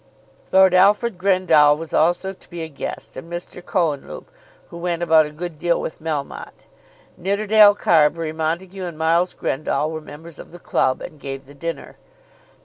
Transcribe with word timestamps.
Lord 0.51 0.73
Alfred 0.73 1.19
Grendall 1.19 1.77
was 1.77 1.93
also 1.93 2.33
to 2.33 2.49
be 2.49 2.63
a 2.63 2.67
guest, 2.67 3.15
and 3.15 3.31
Mr. 3.31 3.63
Cohenlupe, 3.63 4.31
who 4.71 4.77
went 4.79 5.03
about 5.03 5.27
a 5.27 5.31
good 5.31 5.59
deal 5.59 5.79
with 5.79 6.01
Melmotte. 6.01 6.65
Nidderdale, 7.17 7.75
Carbury, 7.75 8.31
Montague, 8.33 8.83
and 8.83 8.97
Miles 8.97 9.33
Grendall 9.35 9.91
were 9.91 10.01
members 10.01 10.39
of 10.39 10.51
the 10.51 10.57
club, 10.57 11.01
and 11.03 11.19
gave 11.19 11.45
the 11.45 11.53
dinner. 11.53 11.97